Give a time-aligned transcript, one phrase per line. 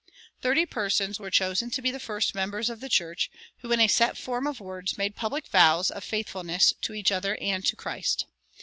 [0.41, 3.85] Thirty persons were chosen to be the first members of the church, who in a
[3.87, 8.25] set form of words made public vows of faithfulness to each other and to Christ.